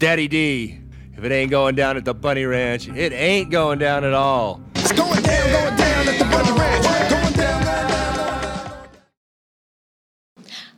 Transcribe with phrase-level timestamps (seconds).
[0.00, 0.78] Daddy D.
[1.14, 4.62] If it ain't going down at the Bunny Ranch, it ain't going down at all.
[4.76, 7.10] It's going down, going down at the Bunny Ranch.
[7.10, 8.88] Going down, down, down, down.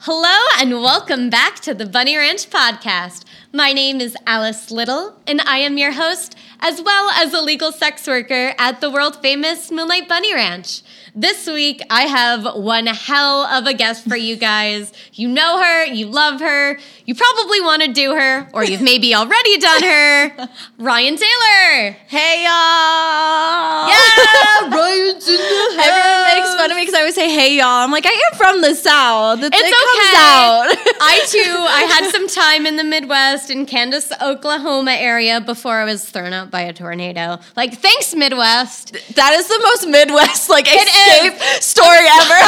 [0.01, 3.25] Hello and welcome back to the Bunny Ranch podcast.
[3.53, 7.71] My name is Alice Little, and I am your host, as well as a legal
[7.71, 10.83] sex worker at the world famous Moonlight Bunny Ranch.
[11.15, 14.95] This week, I have one hell of a guest for you guys.
[15.13, 19.15] You know her, you love her, you probably want to do her, or you've maybe
[19.15, 20.49] already done her.
[20.79, 21.91] Ryan Taylor.
[22.09, 23.89] Hey y'all!
[23.89, 27.67] Yeah, Ryan's in the Everyone makes fun of me because I always say "Hey y'all."
[27.85, 29.41] I'm like, I am from the south.
[29.43, 29.83] It's, It's it okay.
[29.83, 30.97] comes out.
[31.03, 35.85] I too, I had some time in the Midwest in Kansas, Oklahoma area before I
[35.85, 37.39] was thrown out by a tornado.
[37.55, 38.93] Like, thanks Midwest.
[39.15, 42.41] that is the most Midwest like It escape story ever.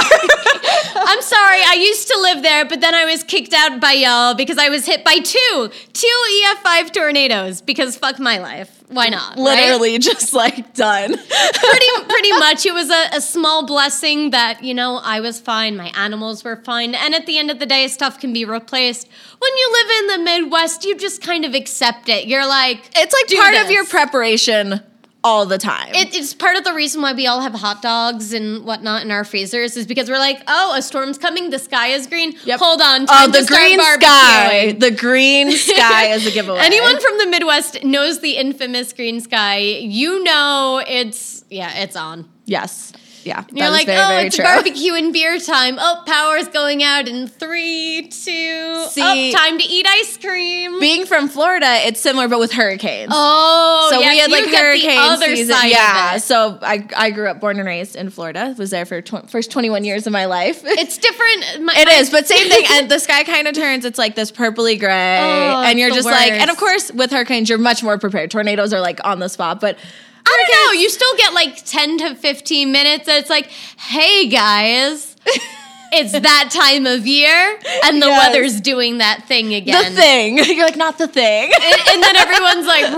[0.96, 4.34] I'm sorry, I used to live there, but then I was kicked out by y'all
[4.34, 7.60] because I was hit by two, two EF5 tornadoes.
[7.60, 8.82] Because fuck my life.
[8.88, 9.30] Why not?
[9.36, 9.38] right?
[9.38, 11.08] Literally, just like done.
[11.08, 15.76] pretty pretty much it was a, a small blessing that you know i was fine
[15.76, 19.08] my animals were fine and at the end of the day stuff can be replaced
[19.38, 23.12] when you live in the midwest you just kind of accept it you're like It's
[23.12, 24.80] like "Do part of your preparation
[25.24, 25.88] all the time.
[25.94, 29.10] it, it's part of the reason why we all have hot dogs and whatnot in
[29.10, 31.50] our freezers is because we're like, oh, a storm's coming.
[31.50, 32.34] The sky is green.
[32.44, 32.60] Yep.
[32.60, 33.06] Hold on.
[33.08, 34.72] oh, the green sky.
[34.72, 36.60] The green sky is a giveaway.
[36.60, 39.56] Anyone from the Midwest knows the infamous green sky.
[39.58, 42.28] You know it's yeah, it's on.
[42.44, 42.92] Yes.
[43.24, 43.44] Yeah.
[43.50, 44.44] You're like, very, oh, very it's true.
[44.44, 45.76] barbecue and beer time.
[45.78, 48.30] Oh, power's going out in three, two.
[48.76, 50.78] Oh, See- oh, time to eat ice cream.
[50.80, 53.10] Being from Florida, it's similar but with hurricanes.
[53.14, 55.56] oh, so we had like hurricane other season.
[55.66, 56.18] yeah.
[56.18, 58.54] So I I grew up born and raised in Florida.
[58.58, 60.62] Was there for tw- first 21 years of my life.
[60.84, 61.64] It's different.
[61.64, 62.64] My, It my- is, but same thing.
[62.72, 63.84] And the sky kind of turns.
[63.84, 66.32] It's like this purpley gray, Oh, and you're just like.
[66.32, 68.30] And of course, with hurricanes, you're much more prepared.
[68.30, 69.78] Tornadoes are like on the spot, but
[70.26, 70.80] I don't know.
[70.80, 73.08] You still get like 10 to 15 minutes.
[73.08, 73.46] And it's like,
[73.78, 75.16] hey, guys,
[75.92, 77.58] it's that time of year.
[77.84, 78.26] And the Yes.
[78.28, 79.94] weather's doing that thing again.
[79.94, 80.38] the thing.
[80.56, 81.52] You're like not the thing.
[81.52, 82.84] And, and then everyone's like,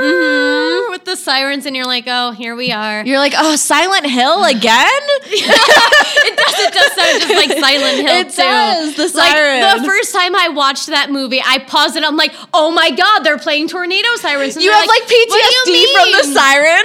[0.00, 1.66] "Mhm," with the sirens.
[1.66, 3.04] And you're like, oh, here we are.
[3.04, 5.02] You're like, oh, Silent Hill again?
[5.26, 6.58] it does.
[6.58, 8.42] It does sound just like Silent Hill It too.
[8.42, 9.34] does, the Like
[9.80, 12.04] the first time I watched that movie, I paused it.
[12.04, 14.56] I'm like, oh my god, they're playing tornado sirens.
[14.56, 16.84] And you have like, "What do you PTSD from the siren.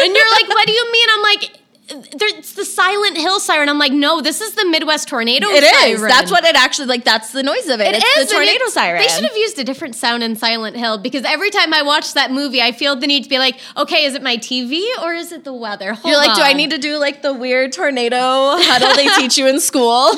[0.00, 1.08] And you're like, what do you mean?
[1.14, 1.63] I'm like.
[1.86, 3.68] It's the Silent Hill siren.
[3.68, 5.98] I'm like, no, this is the Midwest tornado It is.
[5.98, 6.08] siren.
[6.08, 7.04] That's what it actually like.
[7.04, 7.88] That's the noise of it.
[7.88, 9.02] It it's is, the tornado it- siren.
[9.02, 12.14] They should have used a different sound in Silent Hill because every time I watch
[12.14, 15.12] that movie, I feel the need to be like, okay, is it my TV or
[15.12, 15.92] is it the weather?
[15.92, 19.36] Hold You're like, do I need to do like the weird tornado huddle they teach
[19.36, 19.82] you in school?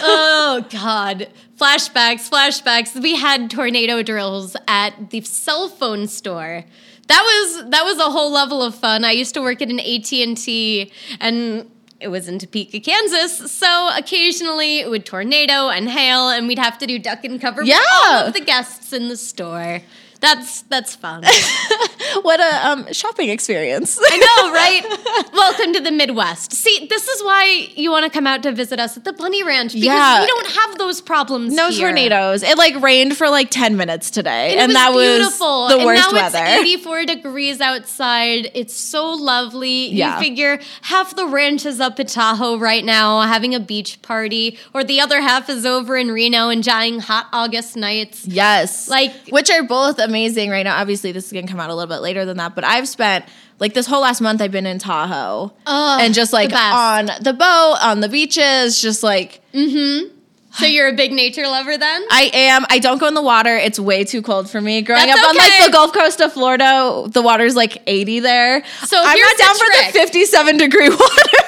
[0.00, 1.28] oh God.
[1.56, 3.00] Flashbacks, flashbacks.
[3.00, 6.64] We had tornado drills at the cell phone store.
[7.12, 9.04] That was that was a whole level of fun.
[9.04, 10.90] I used to work at an AT&T
[11.20, 13.52] and it was in Topeka, Kansas.
[13.52, 17.62] So occasionally it would tornado and hail and we'd have to do duck and cover
[17.62, 17.76] Yeah.
[17.76, 19.82] with all of the guests in the store.
[20.22, 21.24] That's that's fun.
[22.22, 23.98] what a um, shopping experience.
[24.00, 24.52] I know,
[25.26, 25.32] right?
[25.32, 26.52] Welcome to the Midwest.
[26.52, 29.42] See, this is why you want to come out to visit us at the Bunny
[29.42, 30.20] Ranch because Yeah.
[30.20, 31.52] we don't have those problems.
[31.52, 31.88] No here.
[31.88, 32.44] tornadoes.
[32.44, 34.52] It like rained for like 10 minutes today.
[34.52, 35.46] And, And, was that beautiful.
[35.62, 36.38] was the and worst now weather.
[36.40, 38.48] It's 84 degrees outside.
[38.54, 39.88] It's so lovely.
[39.88, 40.14] Yeah.
[40.18, 44.56] You figure half the ranch is up at Tahoe right now having a beach party,
[44.72, 48.24] or the other half is over in Reno enjoying hot August nights.
[48.24, 48.88] Yes.
[48.88, 50.78] Like- which are both amazing right now.
[50.78, 52.86] Obviously, this is going to come out a little bit later than that, but I've
[52.86, 53.24] spent
[53.58, 57.06] like this whole last month I've been in Tahoe Oh, and just like the on
[57.22, 60.08] the boat, on the beaches, just like Mm-hmm.
[60.54, 62.04] So you're a big nature lover then?
[62.10, 62.66] I am.
[62.68, 63.56] I don't go in the water.
[63.56, 64.82] It's way too cold for me.
[64.82, 68.62] Growing That's up on like the Gulf Coast of Florida, the water's like 80 there.
[68.84, 71.41] So I'm not down the for the 57 degree water.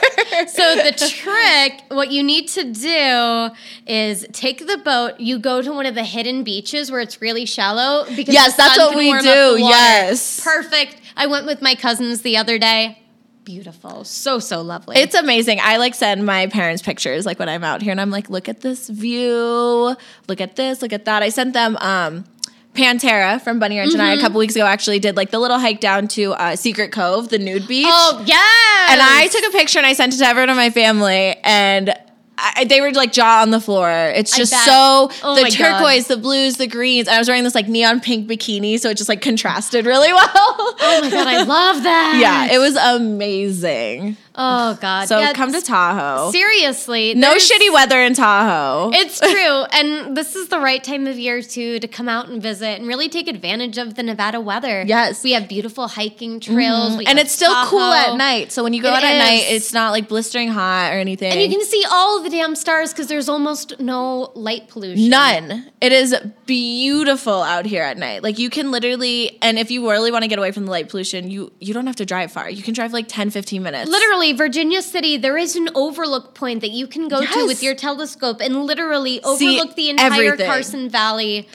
[0.49, 3.51] So the trick, what you need to do
[3.87, 5.21] is take the boat.
[5.21, 8.05] You go to one of the hidden beaches where it's really shallow.
[8.15, 10.43] Because Yes, that's what we do, yes.
[10.43, 10.97] perfect.
[11.17, 12.99] I went with my cousins the other day.
[13.45, 14.97] Beautiful, so so lovely.
[14.97, 15.61] It's amazing.
[15.63, 18.49] I like send my parents pictures like when I'm out here and I'm like, look
[18.49, 19.95] at this view,
[20.29, 21.23] look at this, look at that.
[21.23, 22.25] I sent them um
[22.75, 24.23] Pantera from Bunny Ranch and I a Mm-hmm.
[24.23, 27.39] couple weeks ago actually did like the little hike down to uh, Secret Cove, the
[27.39, 27.87] nude beach.
[27.89, 28.93] oh yeah!
[28.93, 31.95] And I took a picture and I sent it to everyone in my family, and
[32.37, 33.89] I, they were like jaw on the floor.
[34.15, 35.57] It's just so Oh the my God.
[35.79, 37.07] turquoise, the blues, the greens.
[37.07, 40.29] I was wearing this like neon pink bikini, so it just like contrasted really well.
[40.35, 42.19] Oh my god, I love that.
[42.21, 44.17] yeah, it was amazing.
[44.37, 45.09] Oh God.
[45.09, 46.31] So Yeah, come to Tahoe.
[46.31, 47.15] Seriously.
[47.15, 48.91] no shitty weather in Tahoe.
[48.93, 49.31] It's true.
[49.73, 52.87] and this is the right time of year too to come out and visit and
[52.89, 54.83] really take advantage of the Nevada weather.
[54.87, 55.23] Yes.
[55.23, 56.91] We have beautiful hiking trails.
[56.91, 56.99] Mm-hmm.
[56.99, 58.53] we and it's still cool at night.
[58.53, 61.33] So when you go It out at night, it's not like blistering hot or anything.
[61.33, 65.11] And you can see all the damn stars because there's almost no light pollution.
[65.11, 65.71] None.
[65.81, 66.15] It is
[66.47, 68.23] beautiful out here at night.
[68.23, 70.89] Like you can literally and if you really want to get away from the light
[70.89, 72.49] pollution, you you don't have to drive far.
[72.51, 73.91] You can drive like 10 15 minutes.
[73.91, 77.75] Literally, Virginia City, there is an overlook point that you can go to with your
[77.75, 80.47] telescope and literally See overlook the entire everything.
[80.47, 81.49] Carson Valley.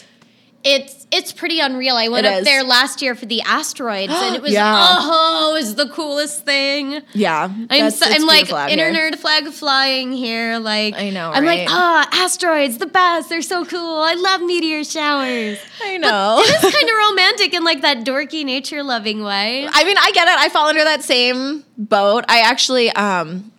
[0.62, 1.96] It's it's pretty unreal.
[1.96, 2.46] I went It up is.
[2.46, 4.88] there last year for the asteroids, and it was Yeah.
[5.00, 7.02] oh, it was the coolest thing.
[7.14, 7.50] Yeah.
[7.70, 10.60] I'm so, I'm like inner nerd flag flying here.
[10.60, 11.68] Like I know, I'm like right?
[11.70, 13.30] ah asteroids, the best.
[13.30, 14.02] They're so cool.
[14.02, 15.60] I love meteor showers.
[15.82, 16.42] I know.
[16.44, 19.66] It's kind of romantic in like that dorky nature loving way.
[19.72, 20.38] I mean, I get it.
[20.38, 22.26] I fall under that same boat.
[22.28, 23.52] I actually, um,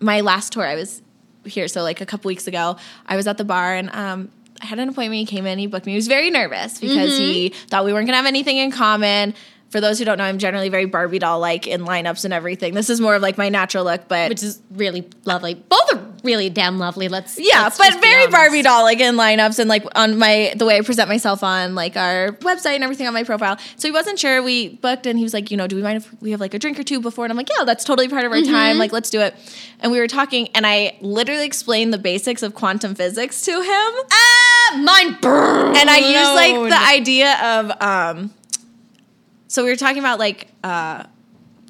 [0.00, 1.02] my last tour, I was
[1.44, 2.76] here, so like a couple weeks ago,
[3.06, 4.30] I was at the bar and um,
[4.60, 5.18] I had an appointment.
[5.18, 5.92] He came in, he booked me.
[5.92, 7.66] He was very nervous because he mm-hmm.
[7.68, 9.34] thought we weren't gonna have anything in common.
[9.70, 12.74] For those who don't know, I'm generally very Barbie doll like in lineups and everything.
[12.74, 15.54] This is more of like my natural look, but which is really lovely.
[15.54, 17.08] Both are really damn lovely.
[17.08, 18.26] Let's yeah, let's but very.
[18.30, 21.74] Barbie doll like in lineups and like on my the way I present myself on
[21.74, 23.58] like our website and everything on my profile.
[23.76, 24.42] So he wasn't sure.
[24.42, 26.54] We booked and he was like, you know, do we mind if we have like
[26.54, 27.24] a drink or two before?
[27.24, 28.52] And I'm like, yeah, that's totally part of our Mm-hmm.
[28.52, 28.78] time.
[28.78, 29.34] Like, let's do it.
[29.80, 33.64] And we were talking, and I literally explained the basics of quantum physics to him.
[34.12, 35.76] Ah, mine burn.
[35.76, 38.30] And I used like the idea of um
[39.48, 41.04] so we were talking about like uh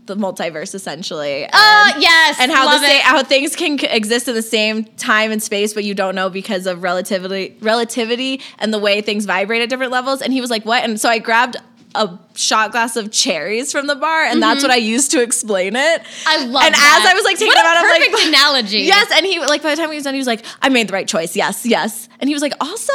[0.06, 1.44] the multiverse essentially.
[1.44, 3.02] and- Uh, yes, and how the sa- it.
[3.02, 6.66] how things can exist in the same time and space, but you don't know because
[6.66, 10.22] of relativity, relativity, and the way things vibrate at different levels.
[10.22, 11.56] And he was like, "What?" And so I grabbed
[11.94, 15.74] a shot glass of cherries from the bar, and that's what I used to explain
[15.76, 16.02] it.
[16.02, 16.28] Mm-hmm.
[16.28, 16.66] I love it.
[16.66, 17.00] And that.
[17.04, 18.80] as I was like taking what them out, a I'm like, perfect analogy.
[18.80, 20.88] Yes, and he like by the time he was done, he was like, "I made
[20.88, 21.34] the right choice.
[21.36, 22.92] Yes, yes." And he was like, "Also,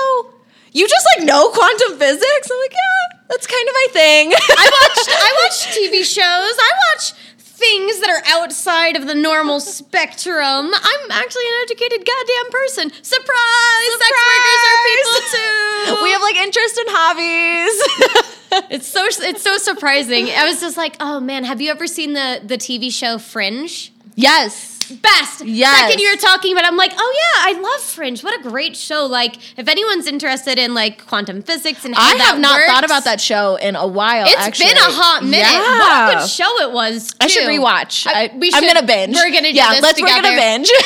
[0.72, 4.66] you just like know quantum physics." I'm like, "Yeah, that's kind of my thing." I
[4.70, 6.56] watch I watch TV shows.
[6.60, 10.72] I watch things that are outside of the normal spectrum.
[10.74, 12.92] I'm actually an educated goddamn person.
[13.04, 13.92] Surprise!
[14.02, 16.04] Sex workers are people too.
[16.04, 18.28] we have like interest in hobbies.
[18.70, 20.28] It's so it's so surprising.
[20.30, 23.94] I was just like, oh man, have you ever seen the the TV show Fringe?
[24.16, 24.71] yes.
[24.92, 25.46] Best.
[25.46, 25.80] Yes.
[25.80, 28.24] Second you were talking about, it, I'm like, oh yeah, I love Fringe.
[28.24, 29.06] What a great show.
[29.06, 33.04] Like, if anyone's interested in like quantum physics and I have not works, thought about
[33.06, 34.26] that show in a while.
[34.26, 34.68] It's actually.
[34.68, 35.40] been a hot minute.
[35.40, 35.80] Yeah.
[35.80, 37.16] What a good show it was.
[37.20, 38.08] I should rewatch.
[38.08, 39.16] I, we I'm gonna binge.
[39.16, 39.80] We're gonna do yeah.
[39.82, 40.70] let's we're gonna binge.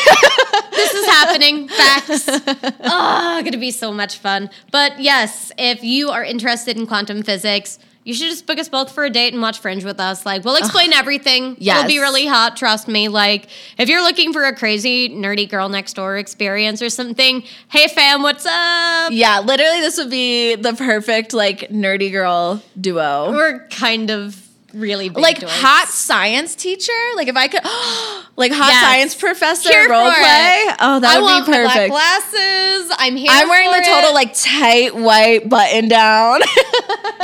[0.71, 1.67] this is happening.
[1.67, 2.25] Facts.
[2.27, 4.49] oh, gonna be so much fun.
[4.71, 8.91] But yes, if you are interested in quantum physics, you should just book us both
[8.91, 10.25] for a date and watch Fringe with us.
[10.25, 11.57] Like, we'll explain everything.
[11.59, 11.79] yes.
[11.79, 13.07] It'll be really hot, trust me.
[13.09, 13.47] Like,
[13.77, 18.21] if you're looking for a crazy, nerdy girl next door experience or something, hey fam,
[18.21, 19.11] what's up?
[19.11, 23.31] yeah, literally, this would be the perfect like nerdy girl duo.
[23.31, 24.44] We're kind of
[24.75, 25.49] really big like dorks.
[25.49, 26.91] hot science teacher.
[27.15, 27.61] Like if I could,
[28.35, 28.83] like hot Yes.
[28.83, 30.19] science professor Here role play.
[30.19, 30.75] it.
[30.79, 31.89] Oh, that I would want be perfect.
[31.91, 32.91] glasses.
[32.97, 33.29] I'm here.
[33.31, 34.13] I'm wearing the total it.
[34.13, 36.41] like tight white button down.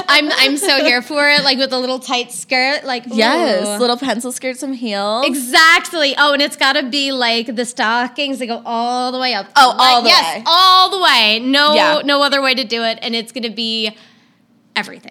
[0.07, 1.43] I'm I'm so here for it.
[1.43, 2.83] Like with a little tight skirt.
[2.83, 5.25] Like yes, little pencil skirt, some heels.
[5.25, 6.15] Exactly.
[6.17, 9.47] Oh, and it's got to be like the stockings that go all the way up.
[9.55, 10.43] Oh, all the yes, way.
[10.45, 11.39] all the way.
[11.39, 12.01] No, Yeah.
[12.03, 13.95] no other way to do it, and it's going to be
[14.75, 15.10] everything.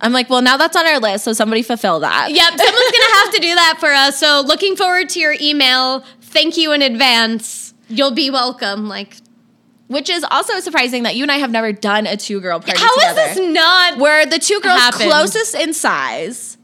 [0.00, 2.30] I'm like, well, now that's on our list, so somebody fulfill that.
[2.30, 4.18] Yep, someone's going to have to do that for us.
[4.18, 6.04] So, looking forward to your email.
[6.20, 7.72] Thank you in advance.
[7.88, 8.88] You'll be welcome.
[8.88, 9.16] Like,
[9.86, 12.78] Which is also surprising that you and I have never done a two girl party
[12.78, 13.34] how is together.
[13.40, 13.98] this not?
[13.98, 15.10] Where the two girls happened?
[15.10, 16.58] closest in size,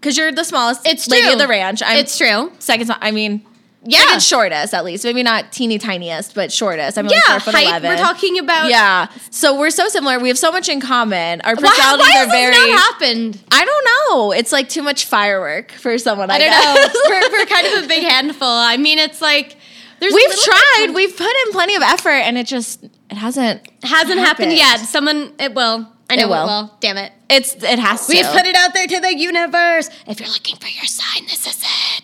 [0.00, 1.32] because you're the smallest It's lady true.
[1.34, 1.82] of the ranch.
[1.82, 2.52] I'm it's true.
[2.58, 2.90] second.
[3.00, 3.46] I mean,
[3.86, 4.00] Yeah.
[4.00, 5.04] second shortest at least.
[5.04, 6.96] Maybe not teeny tiniest, but shortest.
[6.98, 7.66] I'm only Yeah, four foot height.
[7.68, 7.90] 11.
[7.90, 8.70] We're talking about.
[8.70, 10.18] Yeah, so we're so similar.
[10.18, 11.40] We have so much in common.
[11.42, 12.54] Our Why, personalities why are has very.
[12.54, 13.40] this not happened?
[13.52, 13.84] I don't
[14.18, 14.32] know.
[14.32, 16.30] It's like too much firework for someone.
[16.30, 16.94] I, I don't guess.
[16.94, 17.00] know.
[17.08, 18.48] we're, we're kind of a big handful.
[18.48, 19.56] I mean, it's like
[20.00, 20.84] there's We've tried.
[20.86, 23.60] bits- We've put in plenty of effort, and it just it hasn't.
[23.82, 24.52] hasn't happened happened.
[24.52, 24.78] yet.
[24.80, 25.88] Someone, it will.
[26.10, 26.46] I know It it will.
[26.46, 26.74] will.
[26.80, 27.12] Damn it.
[27.30, 28.12] It's it has to.
[28.14, 29.88] We've put it out there to the universe.
[30.06, 31.62] If you're looking for your sign, this is
[31.96, 32.03] it.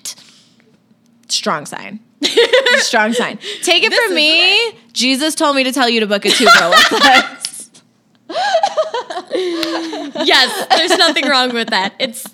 [1.30, 2.00] Strong sign.
[2.78, 3.38] strong sign.
[3.62, 4.72] Take it This from me.
[4.92, 6.74] Jesus told me to tell you to book a two girl.
[9.32, 11.94] Yes, there's nothing wrong with that.
[11.98, 12.26] It's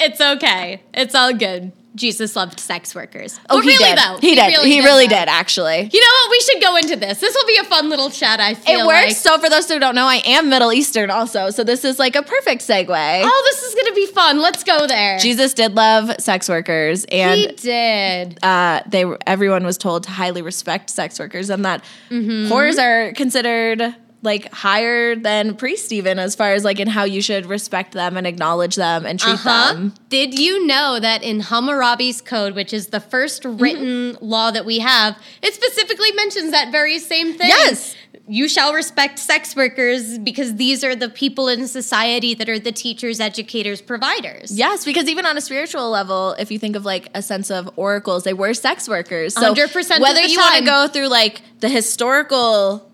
[0.00, 0.82] it's okay.
[0.92, 1.72] It's all good.
[1.94, 3.38] Jesus loved sex workers.
[3.48, 3.98] Oh, but he really did.
[3.98, 4.52] though, He, did.
[4.66, 5.14] he really though.
[5.16, 5.88] did, actually.
[5.92, 6.30] You know what?
[6.32, 7.20] We should go into this.
[7.20, 8.40] This will be a fun little chat.
[8.40, 9.06] I feel It works.
[9.06, 9.16] like.
[9.16, 11.50] So for those who don't know, I am Middle Eastern also.
[11.50, 12.88] So this is like a perfect segue.
[13.24, 14.40] Oh, this is gonna be fun.
[14.40, 15.18] Let's go there.
[15.18, 18.38] Jesus did love sex workers, and he did.
[18.42, 22.52] uh, they everyone was told to highly respect sex workers, and that Mm-hmm.
[22.52, 23.94] whores are considered
[24.24, 28.16] like higher than priests, even as far as like in how you should respect them
[28.16, 29.72] and acknowledge them and treat Uh-huh.
[29.74, 29.94] them.
[30.08, 33.62] Did you know that in Hammurabi's code, which is the first Mm-hmm.
[33.62, 37.48] written law that we have, it specifically mentions that very same thing?
[37.48, 37.94] Yes.
[38.26, 42.72] You shall respect sex workers because these are the people in society that are the
[42.72, 44.56] teachers, educators, providers.
[44.56, 47.70] Yes, because even on a spiritual level, if you think of like a sense of
[47.76, 49.34] oracles, they were sex workers.
[49.34, 52.90] So 100% of whether the you want to go through like the historical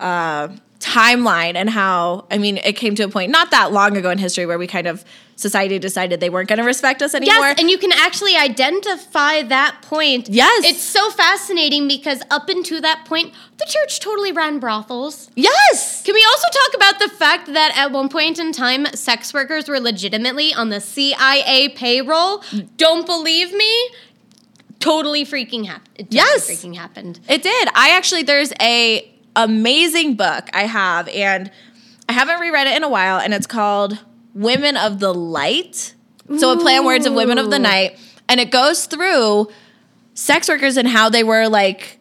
[0.00, 0.48] uh,
[0.82, 4.18] timeline and how, I mean, it came to a point not that long ago in
[4.18, 5.04] history where we kind of
[5.36, 7.34] society decided they weren't going to respect us anymore.
[7.34, 10.28] Yes, and you can actually identify that point.
[10.28, 10.64] Yes.
[10.64, 15.30] It's so fascinating because up until that point, the church totally ran brothels.
[15.34, 16.02] yes.
[16.04, 19.68] Can we also talk about the fact that at one point in time, sex workers
[19.68, 22.42] were legitimately on the CIA payroll?
[22.76, 23.90] Don't believe me?
[24.80, 26.10] Totally freaking happened.
[26.10, 26.50] Totally Yes.
[26.50, 27.20] freaking happened.
[27.28, 27.68] It did.
[27.74, 31.50] I actually there's a amazing book I have and
[32.08, 33.98] I haven't reread it in a while and it's called
[34.34, 35.94] Women of the Light.
[36.38, 37.98] So a play on words of Women of the Night
[38.28, 39.48] and it goes through
[40.14, 41.98] sex workers and how they were like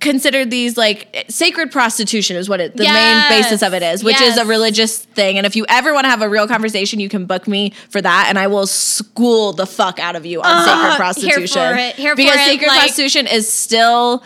[0.00, 3.30] considered these like sacred prostitution is what it the Yes.
[3.30, 6.04] main basis of it is which is a religious thing and if you ever want
[6.04, 9.54] to have a real conversation you can book me for that and I will school
[9.54, 12.34] the fuck out of you on Uh, sacred here for prostitution it, here for because
[12.34, 14.22] it, sacred like- prostitution is still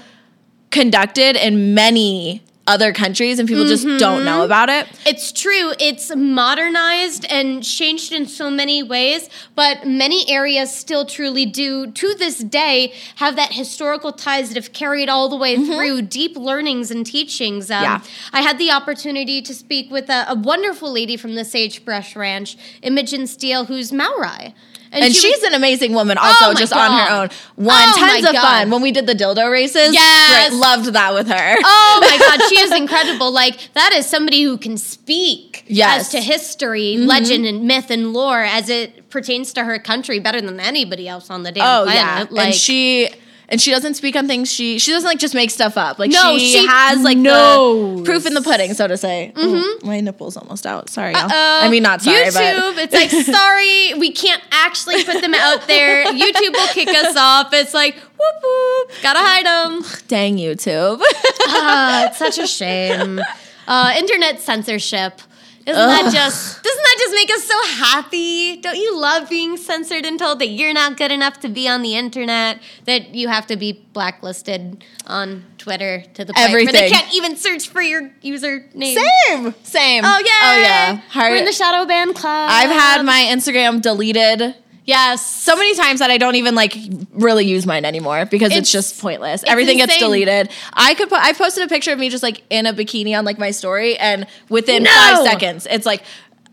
[0.70, 3.96] conducted in many other countries and people just Mm-hmm.
[3.96, 4.86] don't know about it.
[5.06, 5.72] It's true.
[5.80, 12.14] It's modernized and changed in so many ways, but many areas still truly do, to
[12.18, 16.90] this day, have that historical ties that have carried all the way through deep learnings
[16.90, 17.70] and teachings.
[17.70, 18.04] Um, Mm-hmm.
[18.04, 18.38] Yeah.
[18.38, 22.58] I had the opportunity to speak with a, a wonderful lady from the Sagebrush Ranch,
[22.82, 24.54] Imogen Steele, who's Maori.
[24.92, 27.28] And she she's was- an amazing woman also Oh just on her own.
[27.56, 28.40] One Oh tons of God.
[28.42, 29.92] fun when we did the dildo races.
[29.92, 30.50] Yes.
[30.50, 31.56] great, loved that with her.
[31.64, 33.30] Oh my God, she is incredible.
[33.30, 36.00] Like, that is somebody who can speak Yes.
[36.06, 37.06] as to history, mm-hmm.
[37.06, 41.30] legend, and myth and lore as it pertains to her country better than anybody else
[41.30, 42.28] on the damn Oh planet.
[42.30, 43.10] yeah, Like, and she
[43.50, 44.52] and she doesn't speak on things.
[44.52, 45.98] She she doesn't like just make stuff up.
[45.98, 49.32] Like No, she, she has like no proof in the pudding, so to say.
[49.38, 50.88] Ooh, my nipple's almost out.
[50.90, 51.24] Sorry, y'all.
[51.24, 55.34] uh, I mean not sorry, YouTube, but it's like, sorry, we can't actually put them
[55.34, 56.04] out there.
[56.06, 57.52] YouTube will kick us off.
[57.52, 59.84] It's like, whoop whoop, gotta hide them.
[60.08, 61.00] dang YouTube.
[61.48, 63.20] Ah, it's such a shame.
[63.70, 65.20] Uh, internet censorship.
[65.68, 68.56] Isn't that just doesn't that just make us so happy?
[68.60, 71.82] Don't you love being censored and told that you're not good enough to be on
[71.82, 72.60] the internet?
[72.86, 77.36] That you have to be blacklisted on Twitter to the point where they can't even
[77.36, 78.96] search for your username.
[79.26, 80.04] Same, same.
[80.04, 80.40] Oh yeah.
[80.42, 81.00] oh yeah.
[81.14, 82.50] We're in the shadow band club.
[82.50, 84.54] I've had my Instagram deleted
[84.88, 85.24] yes.
[85.24, 86.76] so many times that I don't even like
[87.12, 89.42] really use mine anymore because it's, It's- just pointless.
[89.42, 90.50] it's Everything gets deleted.
[90.72, 93.24] I could put I posted a picture of me just like in a bikini on
[93.24, 94.90] like my story and within No!
[94.90, 96.02] 5 seconds it's like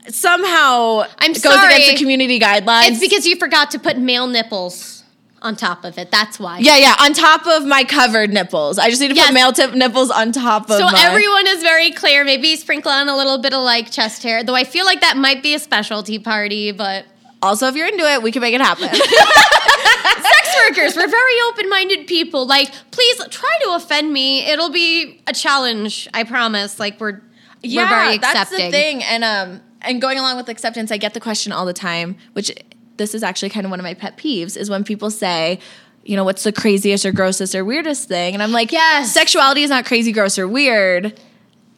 [0.10, 1.74] somehow I'm goes sorry.
[1.74, 2.89] against the community guidelines.
[2.92, 5.04] It's because you forgot to put male nipples
[5.42, 6.10] on top of it.
[6.12, 6.58] That's why.
[6.60, 8.80] yeah, yeah, on top of my covered nipples.
[8.80, 9.27] I just need to Yes.
[9.27, 12.24] put male tip nipples on top of So my everyone is very clear.
[12.24, 15.18] Maybe sprinkle on a little bit of like chest hair, though I feel like that
[15.18, 16.72] might be a specialty party.
[16.72, 17.06] But
[17.45, 18.89] Also, if you're into it, we can make it happen.
[18.93, 22.45] sex workers, we're very open-minded people.
[22.45, 24.45] Like, please try to offend me.
[24.45, 26.07] It'll be a challenge.
[26.13, 26.79] I promise.
[26.79, 27.21] Like we're
[27.63, 29.03] we're very that's the thing.
[29.03, 32.51] And um, and going along with acceptance, I get the question all the time, which
[32.97, 35.59] this is actually kind of one of my pet peeves, is when people say,
[36.03, 38.33] you know, what's the craziest or grossest or weirdest thing?
[38.33, 39.11] And I'm like, Yes.
[39.13, 41.19] sexuality is not crazy, gross, or weird.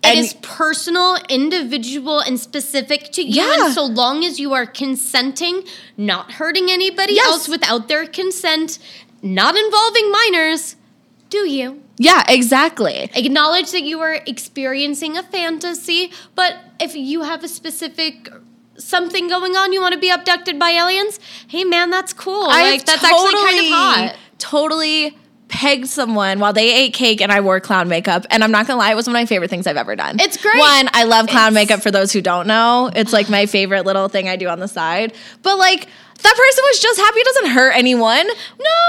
[0.03, 3.41] It is personal, individual, and specific to you.
[3.41, 3.65] Yeah.
[3.65, 5.63] And so long as you are consenting,
[5.97, 7.27] not hurting anybody Yes.
[7.27, 8.79] else without their consent,
[9.21, 10.75] not involving minors,
[11.29, 11.81] do you?
[11.97, 13.09] Yeah, exactly.
[13.15, 18.29] acknowledge that you are experiencing a fantasy, but if you have a specific
[18.77, 22.47] something going on, you want to be abducted by aliens, hey man, that's cool.
[22.47, 24.15] like that's actually kind of hot.
[24.37, 25.17] Totally
[25.49, 28.25] pegged someone while they ate cake and I wore clown makeup.
[28.29, 30.19] And I'm not gonna lie, it was one of my favorite things I've ever done.
[30.19, 30.57] It's great.
[30.57, 32.91] One, I love clown It's- makeup for those who don't know.
[32.95, 35.13] It's like my favorite little thing I do on the side.
[35.43, 35.87] But like
[36.21, 38.27] that person was just happy it doesn't hurt anyone.
[38.27, 38.33] No.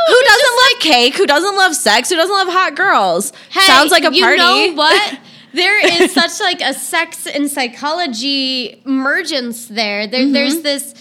[0.09, 1.15] Who doesn't love cake?
[1.17, 2.09] Who doesn't love sex?
[2.09, 3.33] Who doesn't love hot girls?
[3.51, 4.39] Hey, Sounds like a you party.
[4.39, 5.19] know what?
[5.55, 10.07] There is such like a sex and psychology emergence there.
[10.07, 10.33] there Mm-hmm.
[10.33, 10.95] There's this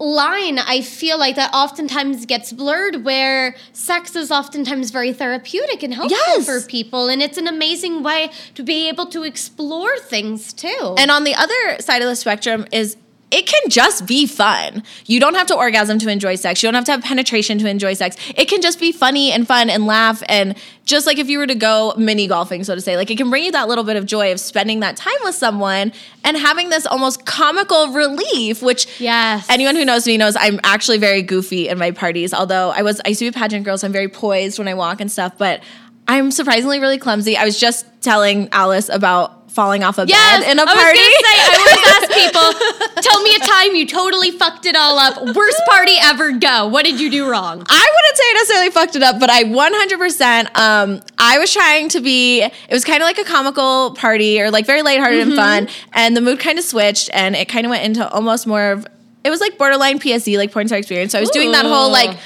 [0.00, 5.92] line I feel like that oftentimes gets blurred where sex is oftentimes very therapeutic and
[5.92, 6.46] helpful Yes.
[6.46, 10.94] for people and it's an amazing way to be able to explore things too.
[10.98, 12.96] And on the other side of the spectrum is
[13.30, 14.82] it can just be fun.
[15.06, 16.62] You don't have to orgasm to enjoy sex.
[16.62, 18.16] You don't have to have penetration to enjoy sex.
[18.36, 20.56] It can just be funny and fun and laugh and
[20.86, 23.28] just like if you were to go mini golfing, so to say, like it can
[23.28, 25.92] bring you that little bit of joy of spending that time with someone
[26.24, 29.46] and having this almost comical relief, which Yes.
[29.50, 32.32] anyone who knows me knows I'm actually very goofy in my parties.
[32.32, 34.68] Although I was I used to be a pageant girl, so I'm very poised when
[34.68, 35.62] I walk and stuff, but
[36.08, 37.36] I'm surprisingly really clumsy.
[37.36, 40.74] I was just telling Alice about falling off a Yes, bed in a I was
[40.74, 40.98] party.
[40.98, 44.98] gonna say, I always ask people, tell me a time you totally fucked it all
[44.98, 45.34] up.
[45.36, 46.68] Worst party ever, go.
[46.68, 47.64] What did you do wrong?
[47.68, 50.56] I wouldn't say I necessarily fucked it up, but I 100%.
[50.58, 52.42] Um, I was trying to be.
[52.42, 56.16] It was kind of like a comical party, or like very lighthearted and fun, and
[56.16, 58.86] the mood kind of switched, and it kind of went into almost more of.
[59.24, 61.12] It was like borderline PSE, like porn star experience.
[61.12, 62.16] So I was doing that whole like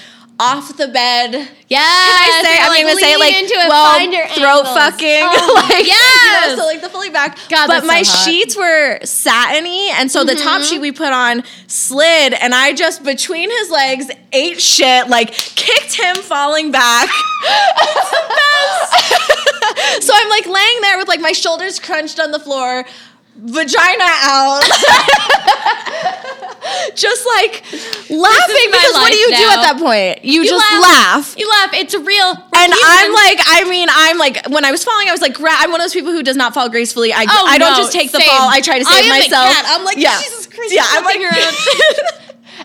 [0.42, 1.49] off the bed.
[1.68, 2.58] Yeah, Can I say?
[2.61, 4.76] I'm gonna say it like into it, well, find your throat angles.
[4.76, 6.50] fucking, Oh, like yes.
[6.50, 7.38] you know, so like the fully back.
[7.49, 10.42] God, but my so sheets were satiny, and so the Mm-hmm.
[10.42, 15.30] top sheet we put on slid, and I just between his legs ate shit, like
[15.32, 17.08] kicked him falling back.
[20.00, 22.84] so I'm like laying there with like my shoulders crunched on the floor.
[23.34, 24.62] Vagina out,
[26.96, 27.62] just like
[28.11, 30.25] laughing because what do you do at that point?
[30.25, 30.82] You, You just laugh.
[30.82, 31.34] laugh.
[31.38, 31.70] You laugh.
[31.75, 32.30] It's real.
[32.32, 35.50] And I'm like, I mean, I'm like, when I was falling, I was like, gra-
[35.52, 37.12] I'm one of those people who does not fall gracefully.
[37.12, 38.49] I, Oh, I don't no, just take the fall.
[38.49, 39.54] I try to save myself.
[39.66, 40.18] I'm like, yeah.
[40.20, 41.56] Jesus Christ, Yeah, I'm like, around.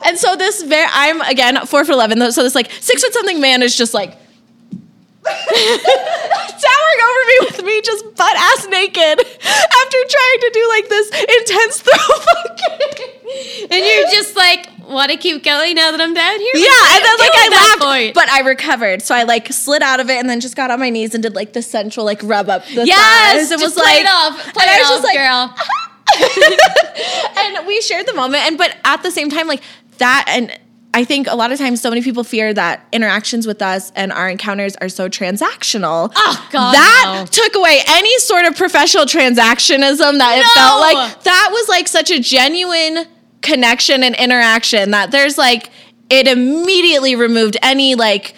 [0.05, 2.31] and so this, very, I'm again four foot eleven.
[2.31, 4.16] So this like six foot something man is just like
[6.67, 11.07] towering over me with me just butt ass naked after trying to do like this
[11.39, 13.67] intense throw fucking.
[13.71, 16.51] and you're just like, want to keep going now that I'm down here?
[16.55, 18.13] Yeah, and then like I laughed, point?
[18.13, 19.01] but I recovered.
[19.01, 21.21] So I like slid out of it and then just got on my knees and
[21.21, 23.51] did like the central like rub up the yes, thighs.
[23.51, 24.53] It was play like it off.
[24.53, 25.55] Play and I it was off, just like, girl.
[27.57, 29.61] and we shared the moment and but at the same time like
[29.97, 30.57] that and
[30.97, 34.11] I think a lot of times so many people fear that interactions with us and
[34.11, 36.11] our encounters are so transactional.
[36.15, 37.25] Oh, God, That no.
[37.27, 42.09] took away any sort of professional transactionism that it felt like that was like such
[42.09, 43.05] a genuine
[43.43, 45.69] connection and interaction that there's like
[46.09, 48.33] it immediately removed any like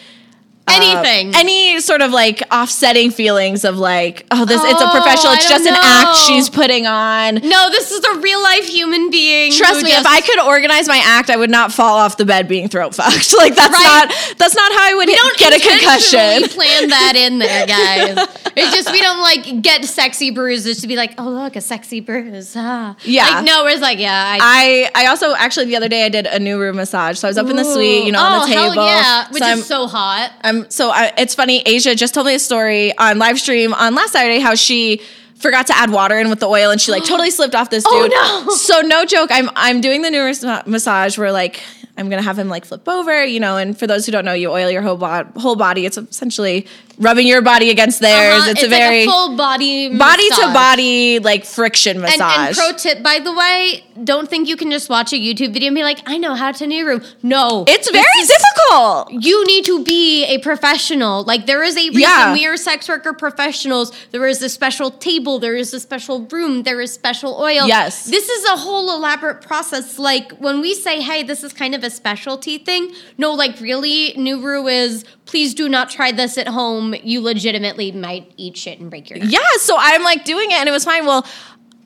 [0.69, 1.35] uh, Anything.
[1.35, 5.49] any sort of like offsetting feelings of like, oh, this it's a Oh, professional, it's
[5.49, 7.35] just an act she's putting on.
[7.35, 9.51] no, this is a real life human being.
[9.51, 12.47] Trust me, if I could organize my act, I would not fall off the bed
[12.47, 13.33] being throat fucked.
[13.39, 14.05] Like that's Right.
[14.07, 16.49] not that's not how I would don't get a concussion.
[16.55, 18.27] plan that in there, guys.
[18.57, 21.99] it's just we don't like get sexy bruises to be like, oh look, a sexy
[22.01, 22.53] bruise.
[22.57, 22.95] Ah.
[23.03, 23.25] Yeah.
[23.29, 26.25] Like, no, it's like, yeah, I, I I also actually the other day I did
[26.27, 27.17] a Nuru massage.
[27.19, 28.75] So I was up in the suite, you know, oh, on the table.
[28.85, 30.31] Yeah, which so is I'm, so hot.
[30.41, 31.61] I'm so I, it's funny.
[31.65, 35.01] Asia just told me a story on live stream on last Saturday how she
[35.35, 37.83] forgot to add water in with the oil and she like totally slipped off this
[37.85, 37.93] dude.
[38.13, 38.47] Oh, dude.
[38.47, 38.55] no.
[38.55, 39.29] So no joke.
[39.31, 41.61] I'm I'm doing the new mas- massage where like
[41.97, 43.57] I'm gonna have him like flip over, you know.
[43.57, 45.85] And for those who don't know, you oil your whole bod- whole body.
[45.85, 46.65] It's essentially
[46.99, 48.41] rubbing your body against theirs.
[48.41, 52.47] Uh-huh, It's, a very like a full body body to body like friction massage.
[52.47, 55.67] and pro tip, by the way, don't think you can just watch a YouTube video
[55.67, 57.03] and be like, I know how to Nuru.
[57.23, 57.63] No.
[57.67, 59.11] it's very is- difficult.
[59.13, 61.23] You need to be a professional.
[61.23, 62.33] Like there is a reason Yeah.
[62.33, 63.91] we are sex worker professionals.
[64.11, 65.39] There is a special table.
[65.39, 66.63] There is a special room.
[66.63, 67.67] There is special oil.
[67.67, 68.05] Yes.
[68.05, 69.97] This is a whole elaborate process.
[69.97, 74.13] Like when we say, "Hey, this is kind of a specialty thing." No, like really,
[74.17, 75.05] Nuru is.
[75.29, 76.95] Please do not try this at home.
[77.03, 79.27] You legitimately might eat shit and break your neck.
[79.31, 81.05] Yeah, so I'm like doing it and it was fine.
[81.05, 81.23] Well,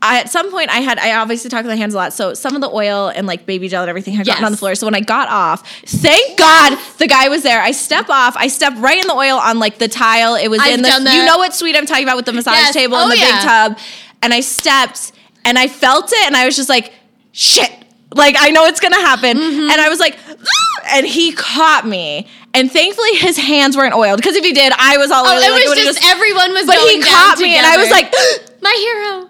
[0.01, 2.33] I, at some point I had I obviously talk with my hands a lot, so
[2.33, 4.75] some of the oil and like baby gel and everything had gotten on the floor.
[4.75, 7.59] So when I got off, thank God the guy was there.
[7.61, 10.35] I step off, I step right in the oil on like the tile.
[10.35, 12.53] It was I've in the you know what suite I'm talking about with the massage
[12.55, 12.73] Yes.
[12.73, 13.35] table Oh, and the yeah.
[13.37, 13.77] big tub,
[14.21, 15.11] and I stepped
[15.43, 16.93] and I felt it and I was just like
[17.33, 17.71] shit.
[18.15, 19.69] Like I know it's gonna happen, Mm-hmm.
[19.71, 24.17] and I was like, "Ah!" and he caught me, and thankfully his hands weren't oiled
[24.17, 25.37] because if he did, I was all Oh, over.
[25.39, 26.65] it like, was would've just, everyone was.
[26.67, 28.13] but he caught me, and I was like,
[28.61, 29.29] my hero.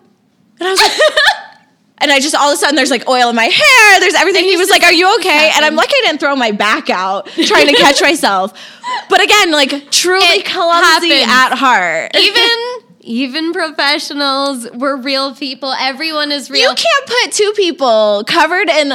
[0.60, 0.92] and I was like,
[2.00, 4.44] and I just all of a sudden there's like oil in my hair, there's everything.
[4.44, 7.28] He was like, "Are you okay?" And I'm lucky I didn't throw my back out
[7.46, 8.52] trying to catch myself.
[9.10, 11.32] But again, like truly It clumsy happens.
[11.32, 12.12] at heart.
[12.16, 12.73] even
[13.04, 15.72] even professionals we're real people.
[15.74, 16.70] Everyone is real.
[16.70, 18.94] you can't put two people covered in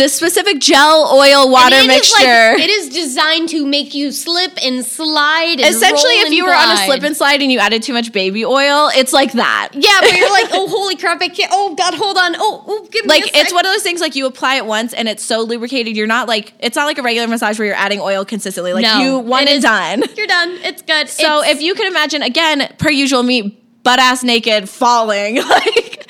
[0.00, 2.52] this specific gel oil water it is mixture.
[2.54, 5.60] like- it is designed to make you slip and slide.
[5.60, 8.12] And Essentially, if you were on a slip and slide and you added too much
[8.12, 9.68] baby oil, it's like that.
[9.74, 11.20] yeah, but you're like, oh holy crap!
[11.22, 11.50] I can't.
[11.52, 12.34] Oh god, hold on.
[12.36, 14.92] Oh, oh give me like it's one of those things like you apply it once
[14.94, 15.96] and it's so lubricated.
[15.96, 18.72] You're not like it's not like a regular massage where you're adding oil consistently.
[18.72, 20.02] Like No, you one and is- done.
[20.16, 20.50] You're done.
[20.62, 21.08] It's good.
[21.08, 26.06] So It's- if you can imagine again, per usual, me butt ass naked falling like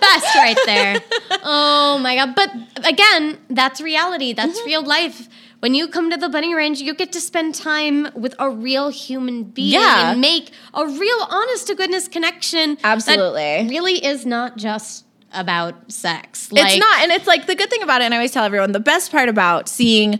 [0.00, 1.00] best right there.
[1.42, 2.34] Oh my god!
[2.34, 2.50] But
[2.86, 4.32] again, that's reality.
[4.32, 4.66] That's Mm-hmm.
[4.66, 5.28] real life.
[5.60, 8.88] When you come to the bunny ranch, you get to spend time with a real
[8.88, 10.12] human being Yeah.
[10.12, 12.78] and make a real, honest to goodness connection.
[12.82, 13.68] Absolutely.
[13.68, 16.48] really is not just about sex.
[16.50, 17.02] it's not.
[17.02, 19.12] And it's like the good thing about it, and I always tell everyone the best
[19.12, 20.18] part about seeing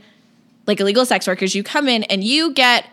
[0.66, 2.84] like illegal sex workers, you come in and you get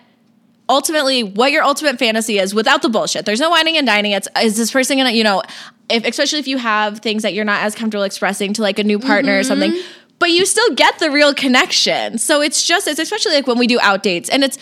[0.69, 3.25] ultimately what your ultimate fantasy is without the bullshit.
[3.25, 4.11] There's no whining and dining.
[4.11, 5.43] It's is this person gonna, you know,
[5.89, 8.83] if especially if you have things that you're not as comfortable expressing to like a
[8.83, 9.47] new partner or mm-hmm.
[9.47, 9.81] something,
[10.19, 12.17] but you still get the real connection.
[12.17, 14.57] So it's just it's especially like when we do out dates and it's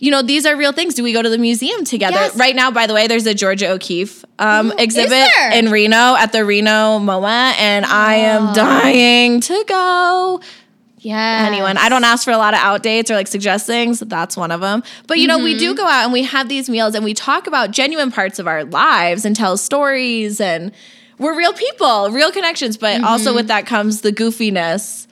[0.00, 0.94] you know, these are real things.
[0.94, 2.14] Do we go to the museum together?
[2.14, 2.36] Yes.
[2.36, 4.78] Right now, by the way, there's a Georgia O'Keeffe um, mm-hmm.
[4.78, 8.52] exhibit in Reno at the Reno MoMA, and I am ah.
[8.54, 10.40] dying to go
[11.00, 11.46] Yeah.
[11.48, 11.78] anyone.
[11.78, 14.00] I don't ask for a lot of out dates or like suggest things.
[14.00, 14.82] That's one of them.
[15.06, 15.76] But you know, we do mm-hmm.
[15.76, 18.64] go out and we have these meals and we talk about genuine parts of our
[18.64, 20.72] lives and tell stories and
[21.18, 22.76] we're real people, real connections.
[22.76, 23.04] But mm-hmm.
[23.04, 25.06] also with that comes the goofiness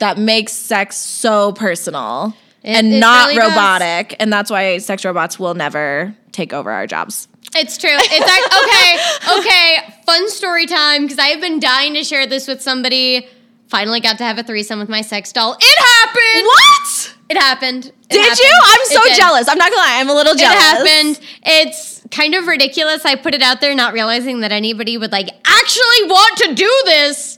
[0.00, 3.50] that makes sex so personal It- and it not really does.
[3.50, 4.16] robotic.
[4.18, 7.28] And that's why sex robots will never take over our jobs.
[7.54, 7.90] It's true.
[7.92, 9.94] It's like, okay, okay.
[10.04, 13.26] Fun story time because I have been dying to share this with somebody.
[13.68, 15.56] Finally got to have a threesome with my sex doll.
[15.60, 16.46] It happened.
[16.46, 17.14] What?
[17.30, 17.86] It happened.
[17.86, 18.38] It Did happened.
[18.38, 18.60] you?
[18.64, 19.48] I'm so jealous.
[19.48, 19.98] I'm not gonna lie.
[20.00, 20.56] I'm a little jealous.
[20.56, 21.20] It happened.
[21.44, 23.04] It's kind of ridiculous.
[23.04, 26.82] I put it out there not realizing that anybody would like actually want to do
[26.86, 27.36] this.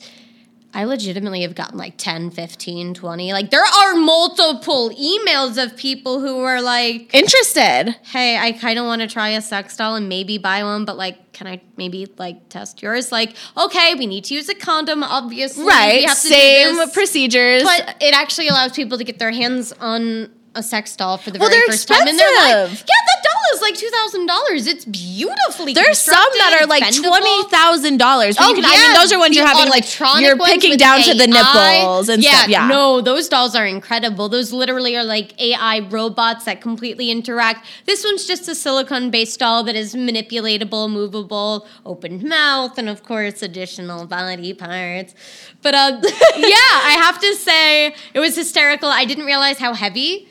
[0.72, 3.33] I legitimately have gotten like 10, 15, 20.
[3.33, 7.96] Like there are multiple emails of people who are like, Interested.
[8.04, 10.96] hey, I kind of want to try a sex doll and maybe buy one, but
[10.96, 13.11] like, can I maybe like test yours?
[13.11, 15.64] Like, okay, we need to use a condom, obviously.
[15.64, 16.00] Right.
[16.00, 17.62] We have to do Same procedures.
[17.64, 20.30] But it actually allows people to get their hands on
[20.61, 22.70] a sex doll for the Well, very first time in their life.
[22.70, 22.87] expensive.
[22.88, 24.66] Yeah, that doll is like two thousand dollars.
[24.68, 25.73] It's beautifully.
[25.75, 27.51] There's some that are like constructed, twenty bendable.
[27.51, 28.37] thousand dollars.
[28.38, 31.14] Oh, yeah, I mean, those are ones you're having like electronic you're picking down to
[31.14, 32.49] the nipples and yeah, stuff.
[32.49, 34.29] Yeah, no, those dolls are incredible.
[34.29, 37.66] Those literally are like AI robots that completely interact.
[37.87, 43.42] This one's just a silicone-based doll that is manipulatable, movable, open mouth, and of course
[43.42, 45.14] additional body parts.
[45.62, 46.01] But uh,
[46.37, 46.57] yeah,
[46.92, 48.88] I have to say it was hysterical.
[48.88, 50.29] I didn't realize how heavy.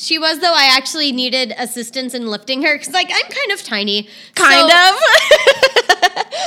[0.00, 0.54] She was though.
[0.54, 4.08] I actually needed assistance in lifting her because, like, I'm kind of tiny.
[4.34, 6.40] kind So- of.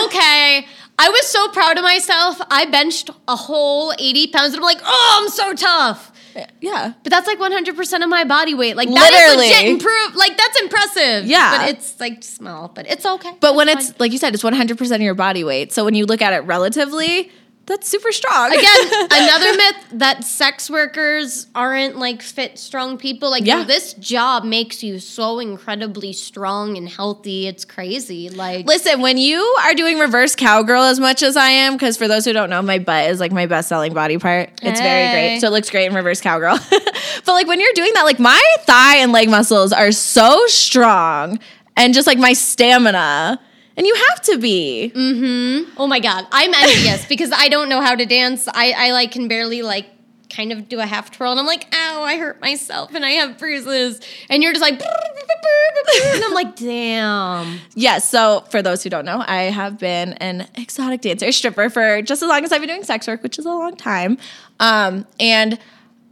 [0.06, 0.66] okay.
[0.98, 2.40] I was so proud of myself.
[2.50, 6.12] I benched a whole 80 pounds and I'm like, oh, I'm so tough.
[6.60, 8.76] yeah, But that's like 100% of my body weight.
[8.76, 9.10] Like, Literally.
[9.10, 10.14] that is legit improve.
[10.14, 11.26] Like, that's impressive.
[11.26, 11.58] Yeah.
[11.58, 13.32] But it's like small, but it's okay.
[13.40, 15.72] but when It's it's like you said, it's 100 percent of your body weight.
[15.72, 17.30] So when you look at it relatively,
[17.66, 18.52] that's super strong.
[18.52, 23.30] Again, another myth that sex workers aren't like fit, strong people.
[23.30, 23.64] Like, Yeah.
[23.64, 27.46] this job makes you so incredibly strong and healthy.
[27.46, 28.30] It's crazy.
[28.30, 32.06] Like, Listen, when you are doing reverse cowgirl as much as I am, because for
[32.08, 34.50] those who don't know, my butt is like my best selling body part.
[34.62, 35.40] It's very great.
[35.40, 36.58] So it looks great in reverse cowgirl.
[36.70, 41.38] but like when you're doing that, like my thigh and leg muscles are so strong
[41.76, 43.40] and just like my stamina.
[43.76, 44.90] And you have to be.
[44.94, 45.74] Mm-hmm.
[45.76, 48.48] Oh my god, I'm envious because I don't know how to dance.
[48.48, 49.86] I, I like can barely like
[50.30, 53.10] kind of do a half twirl, and I'm like, ow, I hurt myself, and I
[53.12, 57.58] have bruises, and you're just like, and I'm like, damn.
[57.74, 58.08] Yes.
[58.08, 62.22] So for those who don't know, I have been an exotic dancer, stripper for just
[62.22, 64.18] as long as I've been doing sex work, which is a long time.
[64.58, 65.58] Um, and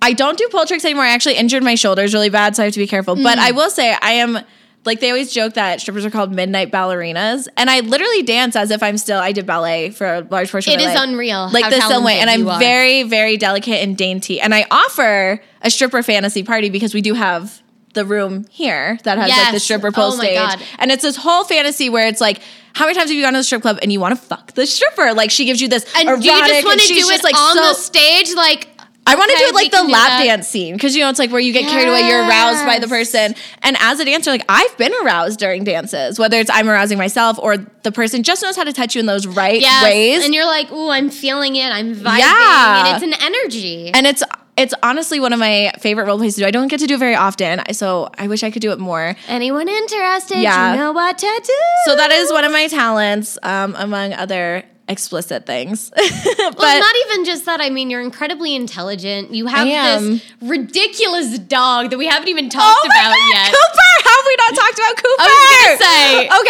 [0.00, 1.04] I don't do pole tricks anymore.
[1.04, 3.16] I actually injured my shoulders really bad, so I have to be careful.
[3.16, 4.38] But I will say I am
[4.84, 8.70] like they always joke that strippers are called midnight ballerinas, and I literally dance as
[8.70, 9.18] if I'm still.
[9.18, 10.72] I did ballet for a large portion.
[10.72, 11.08] It of my is life.
[11.08, 12.58] unreal like how the same way, and I'm are.
[12.58, 14.40] very, very delicate and dainty.
[14.40, 17.62] And I offer a stripper fantasy party because we do have
[17.94, 20.60] the room here that has like the stripper pole Oh stage, God.
[20.78, 22.40] and it's this whole fantasy where it's like.
[22.76, 24.50] How many times have you gone to the strip club and you want to fuck
[24.54, 25.14] the stripper?
[25.14, 27.36] Like she gives you this And erotic, do you just want to do it like
[27.36, 28.34] on so, the stage?
[28.34, 28.66] Like,
[29.06, 31.30] I want to do it like the lap dance scene because you know it's like
[31.30, 33.34] where you get carried away, you're aroused by the person.
[33.62, 37.38] And as a dancer, like I've been aroused during dances, whether it's I'm arousing myself
[37.38, 40.24] or the person just knows how to touch you in those right yes, ways.
[40.24, 42.86] and you're like, ooh, I'm feeling it, I'm vibing, Yeah.
[42.94, 43.90] and it's an energy.
[43.92, 44.22] And it's
[44.56, 46.46] it's honestly one of my favorite role plays to do.
[46.46, 48.78] I don't get to do it very often, so I wish I could do it
[48.78, 49.16] more.
[49.28, 50.38] Anyone interested?
[50.38, 50.72] Yeah.
[50.72, 51.52] You know what to do.
[51.86, 55.90] So that is one of my talents, um, among other explicit things.
[56.36, 57.60] Well, but not even just that.
[57.60, 59.32] I mean, you're incredibly intelligent.
[59.32, 63.46] You have this ridiculous dog that we haven't even Oh talked my about God, yet.
[63.46, 63.92] Cooper!
[64.04, 65.22] How have we not talked about Cooper?
[65.22, 66.40] I was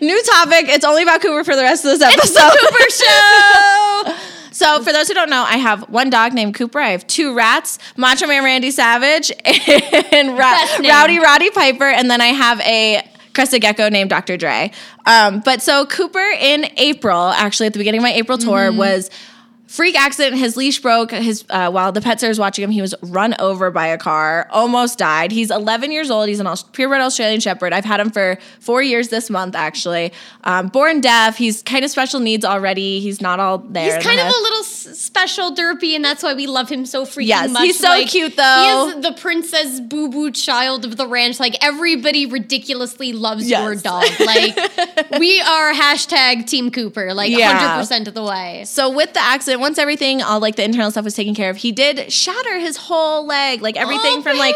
[0.00, 0.68] Okay, new topic.
[0.68, 2.24] It's only about Cooper for the rest of this episode.
[2.24, 4.50] It's the Cooper Show.
[4.52, 6.78] So, for those who don't know, I have one dog named Cooper.
[6.80, 12.20] I have two rats, Macho Man Randy Savage and Ra- Rowdy Roddy Piper, and then
[12.20, 13.02] I have a
[13.34, 14.36] crested gecko named Dr.
[14.36, 14.70] Dre.
[15.06, 18.78] Um, but so Cooper in April, actually at the beginning of my April tour, Mm-hmm.
[18.78, 19.10] was
[19.74, 20.36] freak accident.
[20.36, 21.10] His leash broke.
[21.10, 23.98] His uh, while the pet sitter was watching him, he was run over by a
[23.98, 25.32] car, almost died.
[25.32, 26.28] He's 11 years old.
[26.28, 27.72] He's an Aus- purebred Australian Shepherd.
[27.72, 30.12] I've had him for four years this month, actually.
[30.44, 31.36] Um, born deaf.
[31.36, 33.00] He's kind of special needs already.
[33.00, 33.96] He's not all there.
[33.96, 34.34] He's kind of head.
[34.34, 37.62] a little s- special derpy, and that's why we love him so freaking Yes, much.
[37.64, 38.90] he's so cute, though.
[38.92, 41.40] He is the princess boo boo child of the ranch.
[41.40, 43.62] Like everybody ridiculously loves Yes.
[43.62, 44.04] your dog.
[44.20, 44.56] Like
[45.18, 47.12] we are hashtag Team Cooper.
[47.14, 47.56] Like Yeah.
[47.56, 48.64] hundred percent of the way.
[48.66, 51.56] So with the accident, once everything, all like the internal stuff was taken care of,
[51.56, 54.54] he did shatter his whole leg, like everything Oh, from like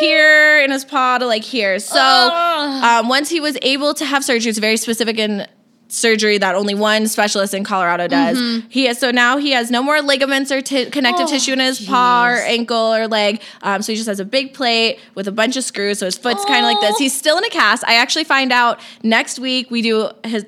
[0.00, 1.78] here in his paw to like here.
[1.78, 2.84] So Ugh.
[2.84, 5.46] um, once he was able to have surgery, it's very specific in
[5.90, 8.62] surgery that only one specialist in Colorado does.
[8.68, 11.34] He has so now he has no more ligaments or t- connective Mm-hmm.
[11.34, 13.40] Oh, tissue in his paw or ankle or leg.
[13.62, 16.00] Um, so he just has a big plate with a bunch of screws.
[16.00, 16.94] So his foot's kind of like this.
[16.96, 16.98] Oh.
[16.98, 17.84] He's still in a cast.
[17.86, 20.44] I actually find out next week we do his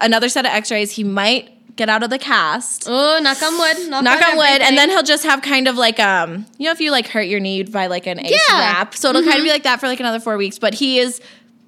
[0.00, 0.92] another set of X-rays.
[0.92, 3.90] He might get out of the cast Oh, knock on wood.
[3.90, 6.70] Knock, knock on wood and then he'll just have kind of like um you know
[6.72, 8.38] if you like hurt your knee by like an ace Yeah.
[8.54, 8.58] Mm-hmm.
[8.60, 10.98] wrap so it'll kind of be like that for like another four weeks but he
[10.98, 11.20] is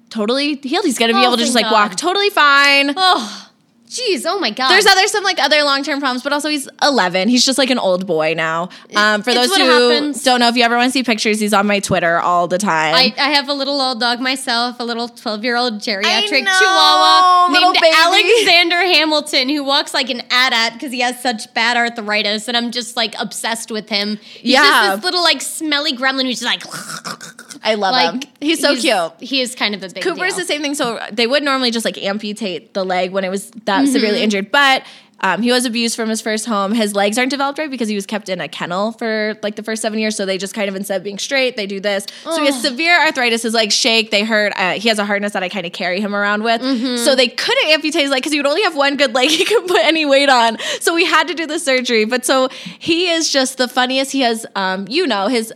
[0.09, 3.46] totally healed he's gonna be Oh, able to just like walk totally fine Oh,
[3.87, 4.23] jeez.
[4.25, 4.69] Oh my god.
[4.69, 7.79] there's other some like other long-term problems but also he's 11 he's just like an
[7.79, 10.23] old boy now um for It's those who happens.
[10.23, 12.57] don't know if you ever want to see pictures he's on my twitter all the
[12.57, 16.43] time I, I have a little old dog myself, a little 12 year old geriatric
[16.43, 17.95] know, chihuahua named baby.
[17.97, 22.71] Alexander Hamilton, who walks like an AT-AT because he has such bad arthritis, and I'm
[22.71, 24.17] just like obsessed with him.
[24.17, 24.63] He's Yeah.
[24.63, 26.63] just this little like smelly gremlin who's just like,
[27.63, 30.39] i love him he's so cute He is kind of a big Cooper's deal.
[30.39, 30.75] the same thing.
[30.75, 33.91] So they would normally just like amputate the leg when it was that Mm-hmm.
[33.93, 34.83] severely injured, but
[35.19, 36.71] um, he was abused from his first home.
[36.73, 39.63] His legs aren't developed right because he was kept in a kennel for like the
[39.63, 40.15] first seven years.
[40.15, 42.05] So they just kind of instead of being straight, they do this.
[42.23, 43.41] So he has severe arthritis.
[43.41, 44.11] His legs shake.
[44.11, 44.53] They hurt.
[44.55, 46.61] Uh, he has a harness that I kind of carry him around with.
[46.61, 46.97] Mm-hmm.
[47.03, 49.43] So they couldn't amputate his leg because he would only have one good leg he
[49.43, 50.59] could put any weight on.
[50.81, 52.05] So we had to do the surgery.
[52.05, 54.11] But so he is just the funniest.
[54.11, 55.51] He has, um, you know, his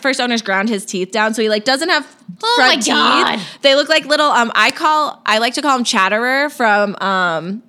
[0.00, 2.06] first owners ground his teeth down, so he like doesn't have
[2.42, 2.86] Oh front my teeth.
[2.86, 3.40] God.
[3.62, 4.26] They look like little.
[4.26, 7.62] Um, I call I like to call him Chatterer from um,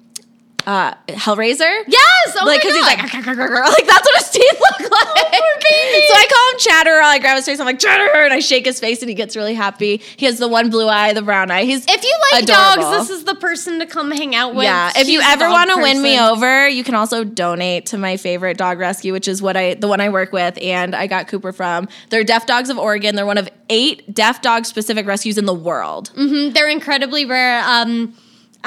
[0.68, 1.84] uh, Hellraiser.
[1.88, 2.38] Yes!
[2.40, 5.42] Oh like my he's like like that's what his teeth look like.
[5.64, 7.02] So I call him Chatterer.
[7.02, 7.60] I grab his face.
[7.60, 10.02] I'm like Chatterer, and I shake his face, and he gets really happy.
[10.18, 11.64] He has the one blue eye, the brown eye.
[11.64, 12.84] He's if you like adorable.
[12.84, 14.66] dogs, this is the person to come hang out with.
[14.66, 14.92] yeah.
[14.94, 17.98] If you She's a ever want to win me over, you can also donate to
[17.98, 21.08] my favorite dog rescue, which is what I the one I work with, and I
[21.08, 21.88] got Cooper from.
[22.10, 23.16] They're Deaf Dogs of Oregon.
[23.16, 26.12] They're one of eight deaf dog specific rescues in the world.
[26.18, 26.52] Mm-hmm.
[26.54, 27.64] They're incredibly rare.
[27.66, 28.14] Um,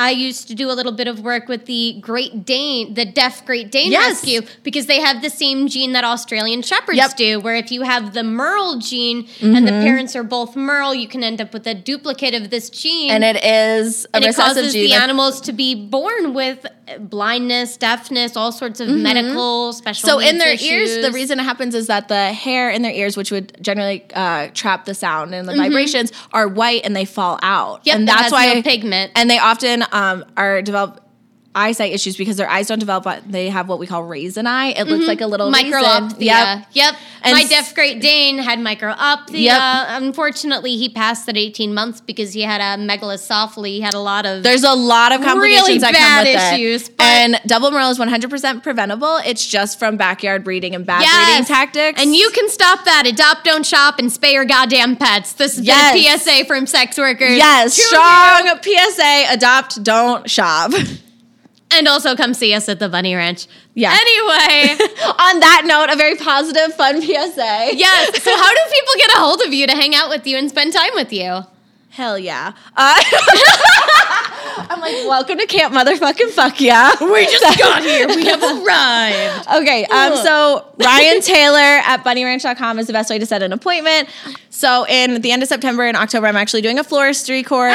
[0.01, 3.45] I used to do a little bit of work with the Great Dane, the deaf
[3.45, 4.23] Great Dane Yes.
[4.25, 7.17] rescue, because they have the same gene that Australian Shepherds Yep.
[7.17, 7.41] do.
[7.41, 11.23] Where if you have the Merle gene and the parents are both Merle, you can
[11.23, 13.11] end up with a duplicate of this gene.
[13.11, 14.85] And it is a and it causes gene.
[14.89, 16.65] the animals to be born with
[16.99, 20.09] blindness, deafness, all sorts of medical special.
[20.09, 20.21] Mm-hmm.
[20.21, 23.17] So in their ears, the reason it happens is that the hair in their ears,
[23.17, 25.63] which would generally uh, trap the sound and the Mm-hmm.
[25.63, 27.81] vibrations, are white and they fall out.
[27.85, 29.13] Yep, and that's why no pigment.
[29.15, 31.00] And they often um, are develop
[31.55, 33.25] eyesight issues because their eyes don't develop.
[33.27, 34.69] They have what we call raisin eye.
[34.69, 35.09] It looks mm-hmm.
[35.09, 35.73] like a little raisin.
[35.73, 36.21] microopthia.
[36.21, 36.67] Yep.
[36.73, 36.95] Yep.
[37.23, 39.41] And My deaf Great Dane had microopthia.
[39.41, 39.59] Yep.
[40.03, 43.67] Unfortunately, he passed at 18 months because he had a megalocephaly.
[43.69, 44.43] He had a lot of.
[44.43, 46.95] There's a lot of complications Really that come with issues, it.
[47.01, 49.17] and double merle is 100% preventable.
[49.25, 51.27] It's just from backyard breeding and bad Yes.
[51.27, 52.01] breeding tactics.
[52.01, 53.07] And you can stop that.
[53.07, 55.33] Adopt, don't shop, and spay your goddamn pets.
[55.33, 55.95] This has Yes.
[55.95, 57.37] a PSA from sex workers.
[57.37, 58.49] yes, strong.
[58.63, 60.73] PSA: adopt, don't shop.
[61.72, 63.46] And also come see us at the Bunny Ranch.
[63.74, 63.90] Yeah.
[63.92, 67.70] Anyway, On that note, a very positive, fun PSA.
[67.76, 68.22] yes.
[68.22, 70.48] So, how do people get a hold of you to hang out with you and
[70.50, 71.42] spend time with you?
[71.90, 72.52] Hell yeah.
[72.76, 72.94] Uh,
[74.57, 76.93] I'm like, welcome to camp, motherfucking fuck yeah.
[77.01, 78.07] We just Got here.
[78.07, 79.49] We have arrived.
[79.63, 84.09] Okay, um, so Ryan Taylor at bunnyranch.com is the best way to set an appointment.
[84.51, 87.73] So in the end of September and October, I'm actually doing a floristry course.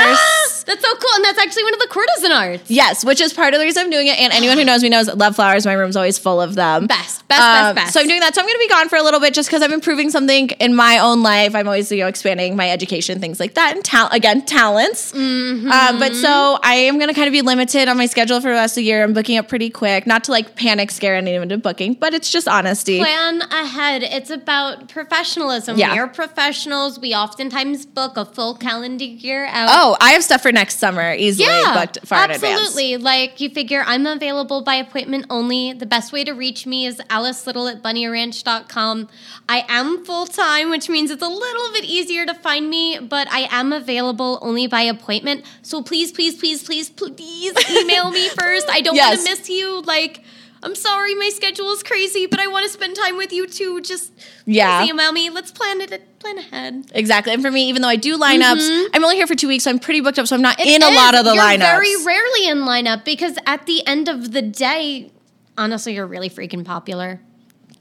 [0.66, 1.16] That's so cool.
[1.16, 2.70] And that's actually one of the courtesan arts.
[2.70, 4.20] Yes, which is part of the reason I'm doing it.
[4.20, 5.66] And anyone who knows me knows I love flowers.
[5.66, 6.88] My room's always full of them.
[6.88, 7.94] Best, best, Um, best, best.
[7.94, 8.36] So I'm doing that.
[8.36, 10.50] So I'm going to be gone for a little bit just because I'm improving something
[10.50, 11.56] in my own life.
[11.56, 15.12] I'm always, you know, expanding my education, things like that, and talent again, talents.
[15.12, 15.72] Mm-hmm.
[15.72, 18.48] Um, but so I am going to kind of be limited on my schedule for
[18.48, 19.04] the rest of the year.
[19.04, 22.32] I'm booking up pretty quick, not to like panic scare anyone into booking, but it's
[22.32, 22.98] just honesty.
[22.98, 24.02] Plan ahead.
[24.02, 25.78] It's about professionalism.
[25.78, 25.94] Yeah.
[25.94, 27.00] We're professionals.
[27.00, 29.70] We oftentimes book a full calendar year out.
[29.72, 32.62] Oh, I have stuff for next summer easily booked far in advance.
[32.62, 32.98] absolutely.
[32.98, 35.74] Like you figure I'm available by appointment only.
[35.74, 39.08] The best way to reach me is Alice Little at bunnyranch.com.
[39.48, 43.32] I am full time, which means it's a little bit easier to find me, but
[43.32, 45.46] I am available only by appointment.
[45.62, 48.68] So please, please, please, please, please email me first.
[48.70, 49.18] I don't Yes.
[49.18, 49.82] want to miss you.
[49.82, 50.24] Like,
[50.64, 53.82] I'm sorry, my schedule is crazy, but I want to spend time with you too.
[53.82, 54.12] Just
[54.46, 54.82] Yeah.
[54.82, 55.30] please email me.
[55.30, 56.20] Let's plan it.
[56.20, 56.92] Plan ahead.
[56.94, 57.34] Exactly.
[57.34, 59.70] And for me, even though I do lineups, I'm only here for two weeks, so
[59.70, 60.28] I'm pretty booked up.
[60.28, 60.70] So I'm not Mm-hmm.
[60.70, 61.60] It in a lot of the you're lineups.
[61.60, 65.12] very rarely in lineup because at the end of the day,
[65.58, 67.20] honestly, you're really freaking popular.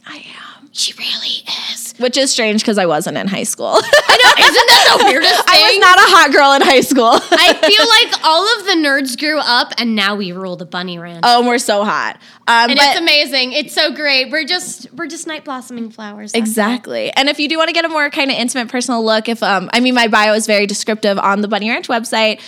[0.06, 0.68] I am.
[0.72, 1.83] She really is.
[1.98, 3.66] Which is strange because I wasn't in high school.
[3.68, 5.44] I know, isn't that the weirdest thing?
[5.46, 7.10] I was not a hot girl in high school.
[7.30, 10.98] I feel like all of the nerds grew up and now we rule the bunny
[10.98, 11.20] ranch.
[11.22, 12.16] oh, and we're so hot.
[12.48, 13.52] Um, and but it's amazing.
[13.52, 14.30] It's so great.
[14.30, 16.34] We're just we're just night blossoming flowers.
[16.34, 17.12] Exactly.
[17.12, 19.42] And if you do want to get a more kind of intimate personal look, if
[19.42, 22.40] um I mean my bio is very descriptive on the Bunny Ranch website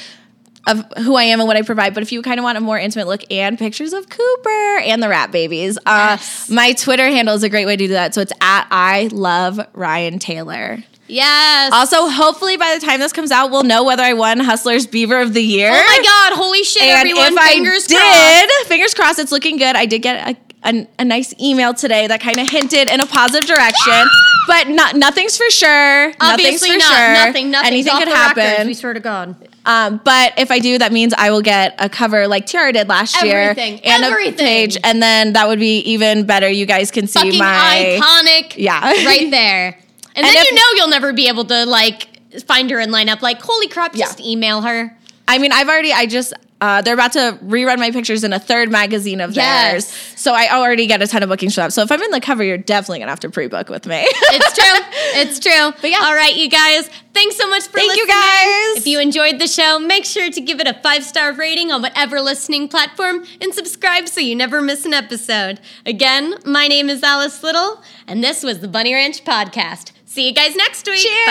[0.66, 2.61] of who I am and what I provide, but if you kind of want a
[2.61, 6.50] more intimate look and pictures of Cooper and the rat babies, Yes.
[6.50, 8.14] uh my Twitter handle is a great way to do that.
[8.14, 10.79] So it's at I love Ryan Taylor.
[11.09, 11.72] Yes.
[11.72, 15.20] Also, hopefully by the time this comes out, we'll know whether I won Hustler's Beaver
[15.20, 15.70] of the Year.
[15.72, 17.33] oh my god, holy shit, And everyone.
[17.33, 18.40] if Fingers I crossed.
[18.59, 19.76] did, fingers crossed, it's looking good.
[19.76, 23.07] I did get a, a, a nice email today that kind of hinted in a
[23.07, 24.05] positive direction,
[24.48, 26.12] but not nothing's for sure.
[26.20, 26.96] Obviously nothing's for not.
[26.96, 27.12] sure.
[27.26, 27.50] Nothing.
[27.52, 27.66] Nothing.
[27.72, 28.66] Anything could records, happen.
[28.66, 29.37] we swear to God.
[29.66, 32.88] Um, but if I do, that means I will get a cover like Tiara did
[32.88, 33.81] last year, Everything.
[33.85, 34.35] and Everything.
[34.35, 36.48] a page, and then that would be even better.
[36.48, 38.55] You guys can see Fucking my iconic.
[38.57, 38.81] Yeah.
[38.81, 39.66] right there.
[40.14, 42.09] And, And then if- you know you'll never be able to like
[42.46, 43.22] find her in lineup.
[43.22, 44.07] Like, holy crap, Yeah.
[44.07, 44.96] just email her.
[45.29, 48.38] I mean, I've already, I just, uh, they're about to rerun my pictures in a
[48.38, 49.90] third magazine of Yes.
[49.90, 50.12] theirs.
[50.16, 51.73] So I already get a ton of bookings for that.
[51.73, 53.87] So if I'm in the cover, you're definitely going to have to pre book with
[53.87, 54.03] me.
[54.07, 54.81] It's true.
[55.21, 55.73] it's true.
[55.81, 55.99] But yeah.
[56.03, 56.88] All right, you guys.
[57.12, 57.88] Thanks so much for watching.
[57.88, 58.77] Thank you, guys.
[58.79, 61.81] If you enjoyed the show, make sure to give it a five star rating on
[61.83, 65.61] whatever listening platform and subscribe so you never miss an episode.
[65.87, 69.92] Again, my name is Alice Little, and this was the Bunny Ranch Podcast.
[70.05, 71.01] See you guys next week.
[71.07, 71.27] Cheers.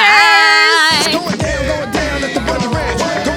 [3.26, 3.35] Bye.